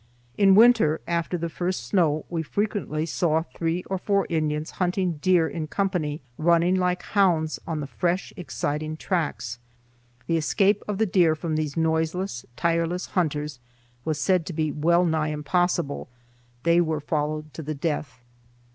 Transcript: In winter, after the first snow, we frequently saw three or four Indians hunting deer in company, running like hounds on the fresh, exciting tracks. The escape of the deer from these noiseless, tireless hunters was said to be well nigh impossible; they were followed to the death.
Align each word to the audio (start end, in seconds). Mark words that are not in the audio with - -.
In 0.35 0.55
winter, 0.55 0.99
after 1.07 1.37
the 1.37 1.47
first 1.47 1.85
snow, 1.85 2.25
we 2.27 2.41
frequently 2.41 3.05
saw 3.05 3.43
three 3.53 3.83
or 3.83 3.99
four 3.99 4.25
Indians 4.31 4.71
hunting 4.81 5.17
deer 5.21 5.47
in 5.47 5.67
company, 5.67 6.23
running 6.39 6.73
like 6.73 7.03
hounds 7.03 7.59
on 7.67 7.81
the 7.81 7.85
fresh, 7.85 8.33
exciting 8.35 8.97
tracks. 8.97 9.59
The 10.25 10.37
escape 10.37 10.81
of 10.87 10.97
the 10.97 11.05
deer 11.05 11.35
from 11.35 11.55
these 11.55 11.77
noiseless, 11.77 12.47
tireless 12.55 13.05
hunters 13.13 13.59
was 14.03 14.19
said 14.19 14.47
to 14.47 14.53
be 14.53 14.71
well 14.71 15.05
nigh 15.05 15.27
impossible; 15.27 16.09
they 16.63 16.81
were 16.81 16.99
followed 16.99 17.53
to 17.53 17.61
the 17.61 17.75
death. 17.75 18.23